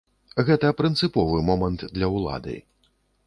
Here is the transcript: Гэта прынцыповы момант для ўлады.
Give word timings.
Гэта 0.45 0.71
прынцыповы 0.79 1.37
момант 1.51 1.85
для 1.97 2.07
ўлады. 2.17 2.57